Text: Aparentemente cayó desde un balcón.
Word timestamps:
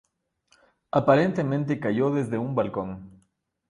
Aparentemente 0.91 1.79
cayó 1.79 2.09
desde 2.09 2.39
un 2.39 2.55
balcón. 2.55 3.21